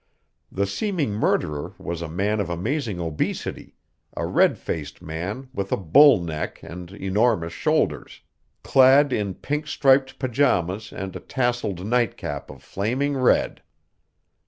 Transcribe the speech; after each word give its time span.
The 0.51 0.65
seeming 0.65 1.11
murderer 1.11 1.75
was 1.77 2.01
a 2.01 2.07
man 2.07 2.39
of 2.39 2.49
amazing 2.49 2.99
obesity, 2.99 3.75
a 4.17 4.25
red 4.25 4.57
faced 4.57 4.99
man 4.99 5.49
with 5.53 5.71
a 5.71 5.77
bull 5.77 6.19
neck 6.19 6.59
and 6.63 6.89
enormous 6.91 7.53
shoulders, 7.53 8.21
clad 8.63 9.13
in 9.13 9.35
pink 9.35 9.67
striped 9.67 10.17
pajamas 10.17 10.91
and 10.91 11.15
a 11.15 11.19
tasselled 11.19 11.85
nightcap 11.85 12.49
of 12.49 12.63
flaming 12.63 13.15
red. 13.15 13.61